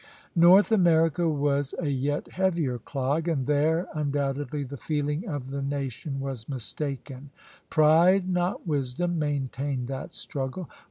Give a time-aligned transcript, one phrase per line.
[0.35, 6.19] North America was a yet heavier clog, and there undoubtedly the feeling of the nation
[6.19, 7.29] was mistaken;
[7.69, 10.67] pride, not wisdom, maintained that struggle.